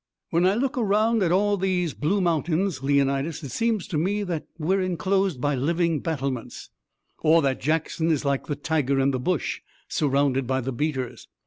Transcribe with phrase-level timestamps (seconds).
[0.31, 4.47] When I look around at all these blue mountains, Leonidas, it seems to me that
[4.57, 6.71] we're enclosed by living battlements."
[7.19, 11.27] "Or that Jackson is like the tiger in the bush, surrounded by the beaters."